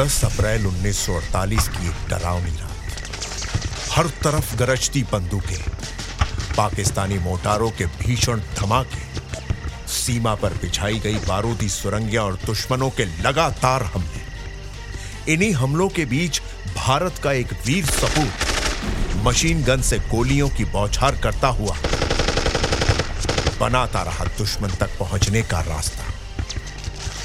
[0.00, 5.64] 10 अप्रैल 1948 की एक डरावनी रात। हर तरफ़ गरजती बंदूकें,
[6.56, 9.02] पाकिस्तानी मोटारों के भीषण धमाके,
[9.86, 16.40] सीमा पर बिछाई गई बारूदी सुरंगियाँ और दुश्मनों के लगातार हमले। इन्हीं हमलों के बीच
[16.76, 21.76] भारत का एक वीर सपूत मशीन गन से गोलियों की बौछार करता हुआ
[23.60, 26.09] बनाता रहा दुश्मन तक पहुँचने का रास्ता।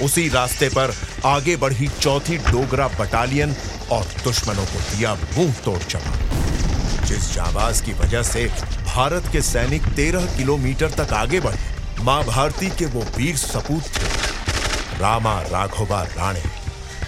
[0.01, 0.93] उसी रास्ते पर
[1.25, 3.55] आगे बढ़ी चौथी डोगरा बटालियन
[3.91, 8.45] और दुश्मनों को दिया मुँह तोड़ जवाब जिस जाबाज की वजह से
[8.85, 11.59] भारत के सैनिक तेरह किलोमीटर तक आगे बढ़े,
[12.01, 16.43] माँ भारती के वो वीर सपूत थे। रामा राघोबा राणे,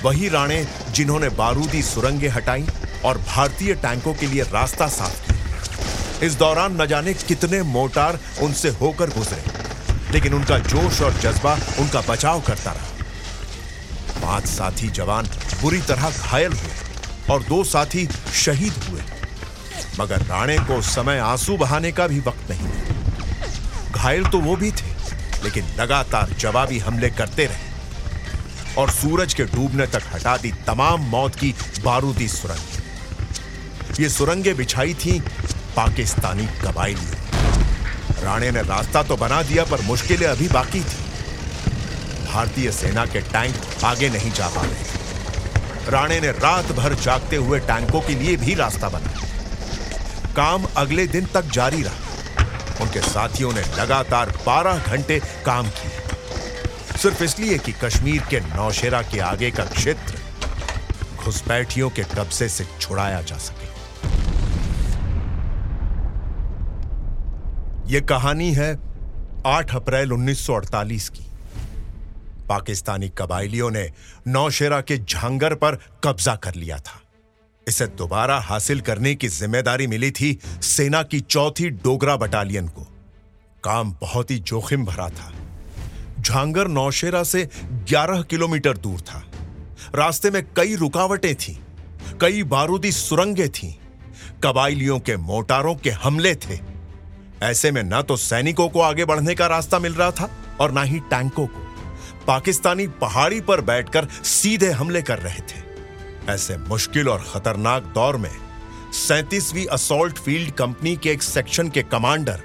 [0.04, 2.66] वही राणे जिन्होंने बारूदी सुरंगें हटाई
[3.06, 8.70] और भारतीय टैंकों के लिए रास्ता साफ़ किया। इस दौरान न जाने कितने मोटार उनसे
[8.82, 9.57] होकर गुजरे।
[10.12, 15.26] लेकिन उनका जोश और जज्बा उनका बचाव करता रहा। पाँच साथी जवान
[15.62, 16.74] बुरी तरह घायल हुए
[17.30, 19.02] और दो साथी शहीद हुए।
[20.00, 22.68] मगर राणे को समय आँसू बहाने का भी वक्त नहीं
[23.94, 24.92] घायल तो वो भी थे,
[25.44, 27.66] लेकिन लगातार जवाबी हमले करते रहे
[28.78, 34.94] और सूरज के डूबने तक हटा दी तमाम मौत की बारूदी सुरंग। ये सुरंगें बिछाई
[34.96, 35.20] थी
[35.76, 37.17] पाकिस्तानी कबाइलियों।
[38.28, 41.06] राणे ने रास्ता तो बना दिया, पर मुश्किलें अभी बाकी थी।
[42.26, 47.60] भारतीय सेना के टैंक आगे नहीं जा पा रहे। राणे ने रात भर जागते हुए
[47.60, 53.62] टैंकों के लिए भी रास्ता बनाया काम अगले दिन तक जारी रहा। उनके साथियों ने
[53.78, 60.20] लगातार 12 घंटे काम किए। सिर्फ़ इसलिए कि कश्मीर के नौशेरा के आगे का क्षेत्र
[61.16, 63.77] घुसपैठियों के कब्जे से छुड़ाया जा सके।
[67.90, 68.74] यह कहानी है
[69.46, 71.24] 8 अप्रैल 1948 की।
[72.50, 73.92] पाकिस्तानी कबाइलियों ने
[74.28, 77.00] नौशेरा के झांगर पर कब्जा कर लिया था।
[77.68, 82.88] इसे दोबारा हासिल करने की ज़िम्मेदारी मिली थी सेना की चौथी डोगरा बटालियन को।
[83.64, 85.32] काम बहुत ही जोखिम भरा था।
[86.22, 87.50] झांगर नौशेरा से
[87.90, 89.24] 11 किलोमीटर दूर था।
[89.96, 91.56] रास्ते में कई रुकावटें थीं,
[92.22, 93.74] कई बारूदी सुरंगें थीं,
[94.44, 96.77] कबाइलियों के मोटारों के हमले थे।
[97.44, 100.82] ऐसे में न तो सैनिकों को आगे बढ़ने का रास्ता मिल रहा था और ना
[100.82, 101.66] ही टैंकों को।
[102.28, 105.62] पाकिस्तानी पहाड़ी पर बैठकर सीधे हमले कर रहे थे।
[106.30, 108.32] ऐसे मुश्किल और खतरनाक दौर में
[108.94, 112.42] सैतीसवीं असोल्ट फ़ील्ड कंपनी के एक सेक्शन के commander,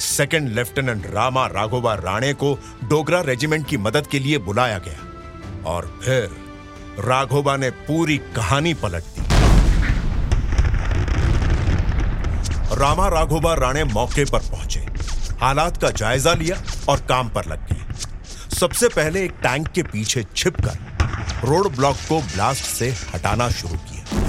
[0.00, 5.98] second lieutenant Rama Raghoba Rane को डोगरा रेजिमेंट की मदद के लिए बुलाया गया। और
[6.04, 6.30] फिर
[6.98, 9.20] राघोबा ने पूरी कहानी पलट दी
[12.72, 14.80] रामा राघोबा राणे मौके पर पहुँचे।
[15.40, 16.56] हालात का जायजा लिया
[16.88, 22.20] और काम पर लग गए सबसे पहले एक टैंक के पीछे छिपकर रोड ब्लॉक को
[22.22, 24.20] ब्लास्ट से हटाना शुरू किया।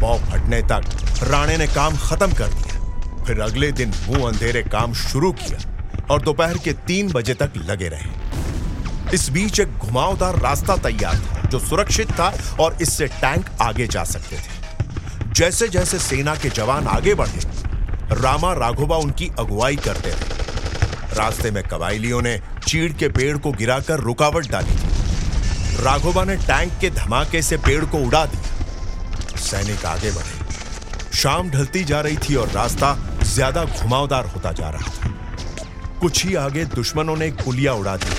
[0.00, 4.92] बॉब हटने तक राणे ने काम खत्म कर दिया। फिर अगले दिन मुँह अंधेरे काम
[4.94, 10.76] शुरू किया और दोपहर के तीन बजे तक लगे रहे। इस बीच एक घुमावदार रास्ता
[10.76, 14.55] तैयार था जो सुरक्षित था और इससे टैंक आगे जा सकते थे।
[15.36, 17.40] जैसे जैसे सेना के जवान आगे बढ़े,
[18.12, 24.00] रामा राघोबा उनकी अगुवाई करते रहे। रास्ते में कबाइलियों ने चीड़ के पेड़ को गिराकर
[24.00, 24.76] रुकावट डाली।
[25.84, 31.84] राघोबा ने टैंक के धमाके से पेड़ को उड़ा दिया। सैनिक आगे बढ़े। शाम ढलती
[31.84, 35.14] जा रही थी और रास्ता ज़्यादा घुमावदार होता जा रहा था।
[36.00, 38.16] कुछ ही आगे दुश्मनों ने पुलिया उड़ा दी।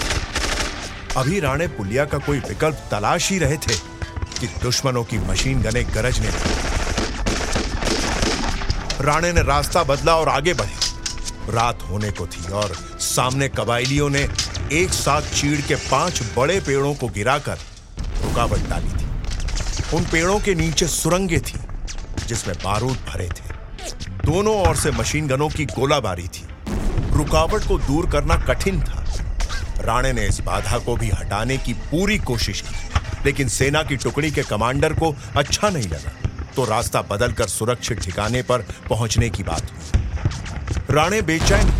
[1.17, 3.75] अभी राणे पुलिया का कोई विकल्प तलाश ही रहे थे
[4.39, 6.66] कि दुश्मनों की मशीन गने गरजने लगी।
[9.01, 14.27] राणे ने रास्ता बदला और आगे बढ़े। रात होने को थी और सामने कबाइलियों ने
[14.73, 17.57] एक साथ चीड़ के पाँच बड़े पेड़ों को गिराकर
[18.23, 21.59] रुकावट डाली थी। उन पेड़ों के नीचे सुरंगे थी,
[22.27, 23.55] जिसमें बारूद भरे थे।
[24.25, 26.47] दोनों ओर से मशीन गनों की गोलाबारी थी।
[27.13, 29.05] रुकावट को दूर करना कठिन था।
[29.79, 32.75] राणे ने इस बाधा को भी हटाने की पूरी कोशिश की,
[33.25, 36.26] लेकिन सेना की टुकड़ी के कमांडर को अच्छा नहीं लगा।
[36.57, 41.71] तो रास्ता बदलकर सुरक्षित ठिकाने पर पहुँचने की बात। हुई राणे बेचैन।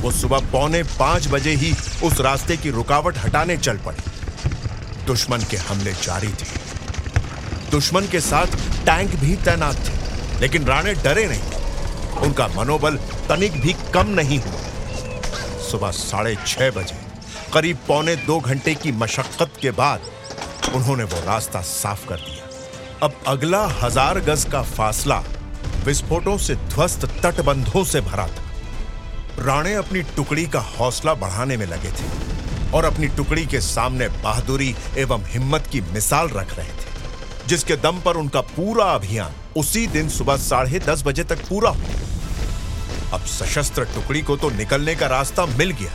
[0.00, 1.72] वो सुबह पौने पाँच बजे ही
[2.04, 4.02] उस रास्ते की रुकावट हटाने चल पड़े।
[5.06, 6.48] दुश्मन के हमले जारी थे।
[7.70, 9.94] दुश्मन के साथ टैंक भी तैनात थे,
[10.40, 12.96] लेकिन राणे डरे नहीं। उनका मनोबल
[13.28, 16.98] तनिक भी कम नहीं हुआ। सुबह साढ़े छह बजे,
[17.54, 20.00] करीब पौने दो घंटे की मशक्कत के बाद
[20.74, 22.39] उन्होंने वो रास्ता साफ़ कर दिया।
[23.02, 25.16] अब अगला हज़ार गज का फासला
[25.84, 31.90] विस्फोटों से ध्वस्त तटबंधों से भरा था। राणे अपनी टुकड़ी का हौसला बढ़ाने में लगे
[31.90, 32.08] थे
[32.70, 38.00] और अपनी टुकड़ी के सामने बहादुरी एवं हिम्मत की मिसाल रख रहे थे, जिसके दम
[38.00, 43.84] पर उनका पूरा अभियान उसी दिन सुबह साढ़े दस बजे तक पूरा हुआ। अब सशस्त्र
[43.94, 45.92] टुकड़ी को तो निकलने का रास्ता मिल गया,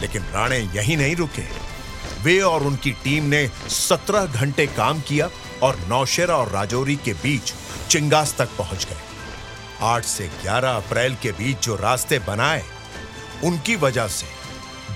[0.00, 1.42] लेकिन राणे यही नहीं रुके।
[2.22, 5.28] वे और उनकी टीम ने सत्रह घंटे काम किया
[5.62, 7.52] और नौशेरा और राजौरी के बीच
[7.88, 9.04] चिंगास तक पहुँच गए।
[9.84, 12.62] आठ से ग्यारह अप्रैल के बीच जो रास्ते बनाए,
[13.44, 14.26] उनकी वजह से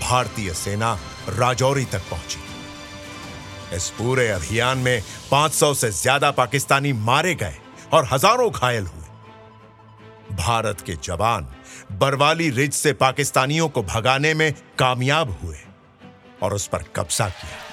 [0.01, 0.99] भारतीय सेना
[1.29, 7.57] राजौरी तक पहुँची। इस पूरे अभियान में 500 से ज़्यादा पाकिस्तानी मारे गए
[7.93, 11.47] और हज़ारों घायल हुए। भारत के जवान
[11.93, 15.59] बरवाली रिज से पाकिस्तानियों को भगाने में कामयाब हुए
[16.43, 17.70] और उस पर कब्जा किया।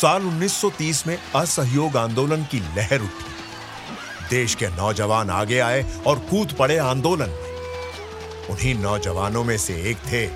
[0.00, 6.52] साल 1930 में असहयोग आंदोलन की लहर उठी। देश के नौजवान आगे आए और कूद
[6.52, 10.26] पड़े आंदोलन में। उन्हीं नौजवानों में से एक थे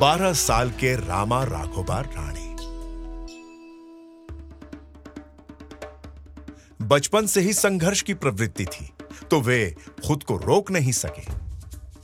[0.00, 2.42] 12 साल के रामा राघोबा राणे।
[6.86, 8.90] बचपन से ही संघर्ष की प्रवृत्ति थी
[9.30, 9.74] तो वे
[10.06, 11.30] खुद को रोक नहीं सके।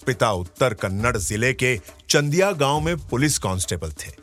[0.07, 1.77] पिता उत्तर कन्नड़ ज़िले के
[2.09, 4.20] चंदिया गाँव में पुलिस कांस्टेबल थे।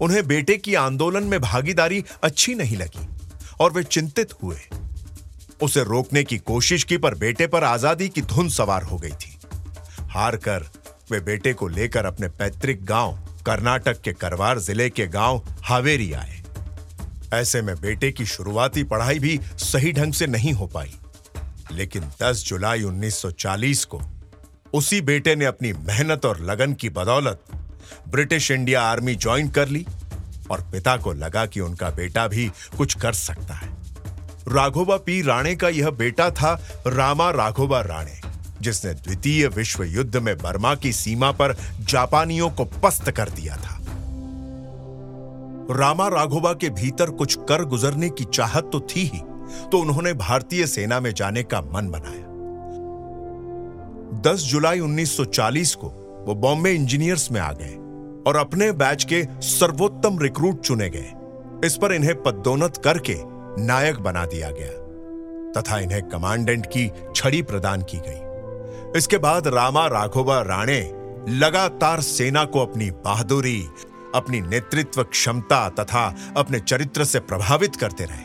[0.00, 3.08] उन्हें बेटे की आंदोलन में भागीदारी अच्छी नहीं लगी
[3.60, 4.56] और वे चिंतित हुए।
[5.62, 9.38] उसे रोकने की कोशिश की, पर बेटे पर आज़ादी की धुन सवार हो गई थी।
[10.00, 10.68] हार कर
[11.10, 16.42] वे बेटे को लेकर अपने पैतृक गाँव, कर्नाटक के करवार ज़िले के गाँव हावेरी आए।
[17.34, 20.94] ऐसे में बेटे की शुरुआती पढ़ाई भी सही ढंग से नहीं हो पाई।
[21.72, 24.00] लेकिन 10 जुलाई 1940 को
[24.74, 27.44] उसी बेटे ने अपनी मेहनत और लगन की बदौलत
[28.08, 29.86] ब्रिटिश इंडिया आर्मी ज्वाइन कर ली
[30.50, 33.68] और पिता को लगा कि उनका बेटा भी कुछ कर सकता है।
[34.48, 36.52] राघोबा पी राणे का यह बेटा था
[36.86, 38.20] रामा राघोबा राणे,
[38.62, 43.80] जिसने द्वितीय विश्व युद्ध में बर्मा की सीमा पर जापानियों को पस्त कर दिया था।
[45.70, 49.20] रामा राघोबा के भीतर कुछ कर गुजरने की चाहत तो थी ही
[49.72, 52.24] तो उन्होंने भारतीय सेना में जाने का मन बनाया।
[54.22, 55.88] 10 जुलाई 1940 को
[56.26, 57.74] वो बॉम्बे इंजीनियर्स में आ गए
[58.26, 61.12] और अपने बैच के सर्वोत्तम रिक्रूट चुने गए।
[61.64, 63.14] इस पर इन्हें पदोन्नत करके
[63.64, 64.72] नायक बना दिया गया
[65.52, 70.80] तथा इन्हें कमांडेंट की छड़ी प्रदान की गई। इसके बाद रामा राघोबा राणे
[71.30, 73.62] लगातार सेना को अपनी बहादुरी,
[74.14, 76.04] अपनी नेतृत्व क्षमता तथा
[76.36, 78.24] अपने चरित्र से प्रभावित करते रहे,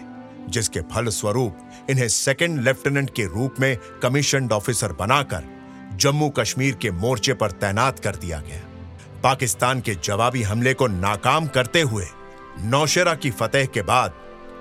[0.49, 5.60] जिसके फल स्वरूप इन्हें सेकंड लेफ्टिनेंट के रूप में कमीशन ऑफिसर बनाकर
[5.95, 8.61] जम्मू कश्मीर के मोर्चे पर तैनात कर दिया गया।
[9.23, 12.05] पाकिस्तान के जवाबी हमले को नाकाम करते हुए
[12.59, 14.13] नौशेरा की फतेह के बाद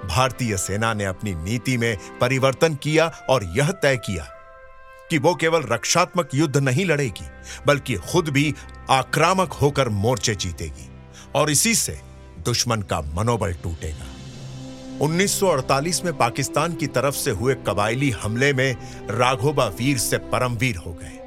[0.05, 4.27] भारतीय सेना ने अपनी नीति में परिवर्तन किया और यह तय किया
[5.11, 7.27] कि वो केवल रक्षात्मक युद्ध नहीं लड़ेगी,
[7.67, 8.55] बल्कि खुद भी
[8.91, 10.89] आक्रामक होकर मोर्चे जीतेगी
[11.35, 12.01] और इसी से
[12.45, 14.07] दुश्मन का मनोबल टूटेगा।
[15.01, 18.77] 1948 में पाकिस्तान की तरफ़ से हुए कबायली हमले में
[19.11, 21.20] राघोबा वीर से परमवीर हो गए।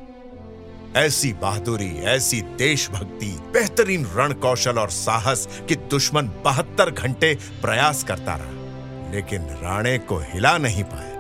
[0.95, 8.35] ऐसी बहादुरी, ऐसी देशभक्ति, बेहतरीन रण कौशल और साहस कि दुश्मन बहत्तर घंटे प्रयास करता
[8.35, 11.11] रहा, लेकिन राणे को हिला नहीं पाया।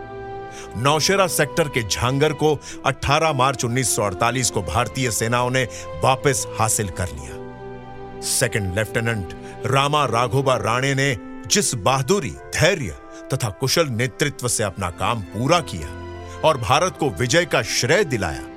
[0.77, 5.63] नौशेरा सेक्टर के झांगर को 18 मार्च 1948 को भारतीय सेनाओं ने
[6.03, 9.33] वापस हासिल कर लिया। सेकंड लेफ्टिनेंट
[9.65, 11.15] रामा राघोबा राणे ने
[11.47, 12.95] जिस बहादुरी, धैर्य
[13.33, 18.52] तथा कुशल नेतृत्व से अपना काम पूरा किया और भारत को विजय का श्रेय दिलाया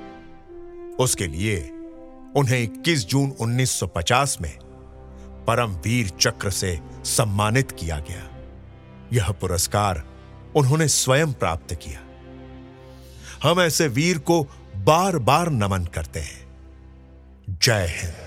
[0.99, 1.71] उसके लिए
[2.35, 4.57] उन्हें 21 जून 1950 में
[5.47, 8.37] परमवीर चक्र से सम्मानित किया गया।
[9.13, 10.03] यह पुरस्कार
[10.55, 12.03] उन्होंने स्वयं प्राप्त किया।
[13.43, 14.43] हम ऐसे वीर को
[14.75, 16.47] बार बार नमन करते हैं।
[17.49, 18.26] जय हिंद।